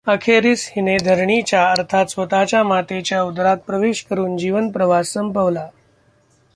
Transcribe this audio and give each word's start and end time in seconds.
अखेरीस 0.07 0.73
हिने 0.75 0.97
धरणीच्या, 0.97 1.71
अर्थात 1.71 2.05
स्वतःच्या 2.05 2.63
मातेच्या, 2.63 3.23
उदरात 3.23 3.57
प्रवेश 3.57 4.05
करून 4.09 4.37
जीवनप्रवास 4.37 5.07
संपवला. 5.07 5.67